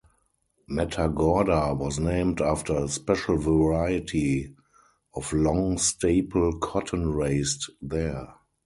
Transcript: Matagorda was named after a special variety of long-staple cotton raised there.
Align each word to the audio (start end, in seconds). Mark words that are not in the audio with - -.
Matagorda 0.67 1.75
was 1.77 1.99
named 1.99 2.41
after 2.41 2.73
a 2.75 2.87
special 2.87 3.37
variety 3.37 4.51
of 5.13 5.31
long-staple 5.31 6.57
cotton 6.57 7.11
raised 7.13 7.69
there. 7.83 8.33